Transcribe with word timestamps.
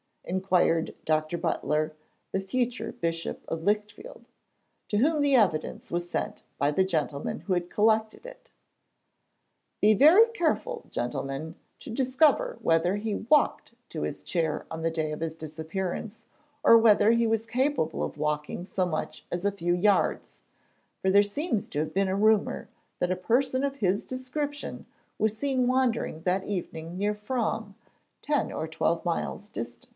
inquired 0.23 0.95
Dr. 1.05 1.37
Butler, 1.37 1.93
the 2.31 2.39
future 2.39 2.91
Bishop 2.93 3.43
of 3.47 3.63
Lichfield, 3.63 4.25
to 4.87 4.97
whom 4.97 5.21
the 5.21 5.35
evidence 5.35 5.91
was 5.91 6.09
sent 6.09 6.43
by 6.57 6.71
the 6.71 6.85
gentlemen 6.85 7.41
who 7.41 7.53
had 7.53 7.69
collected 7.69 8.25
it. 8.25 8.51
'Be 9.81 9.93
very 9.93 10.27
careful, 10.33 10.85
gentlemen, 10.89 11.55
to 11.81 11.89
discover 11.91 12.57
whether 12.61 12.95
he 12.95 13.13
walked 13.15 13.73
to 13.89 14.03
his 14.03 14.23
chair 14.23 14.65
on 14.71 14.81
the 14.81 14.89
day 14.89 15.11
of 15.11 15.19
his 15.19 15.35
disappearance, 15.35 16.25
or 16.63 16.77
whether 16.77 17.11
he 17.11 17.27
was 17.27 17.45
capable 17.45 18.01
of 18.01 18.17
walking 18.17 18.63
so 18.65 18.85
much 18.85 19.25
as 19.31 19.43
a 19.43 19.51
few 19.51 19.75
yards; 19.75 20.43
for 21.01 21.11
there 21.11 21.21
seems 21.23 21.67
to 21.67 21.79
have 21.79 21.93
been 21.93 22.07
a 22.07 22.15
rumour 22.15 22.69
that 22.99 23.11
a 23.11 23.15
person 23.15 23.63
of 23.63 23.75
his 23.75 24.05
description 24.05 24.85
was 25.19 25.37
seen 25.37 25.67
wandering 25.67 26.21
that 26.21 26.45
evening 26.45 26.97
near 26.97 27.13
Frome 27.13 27.75
ten 28.21 28.51
or 28.51 28.67
twelve 28.67 29.03
miles 29.03 29.49
distant.' 29.49 29.87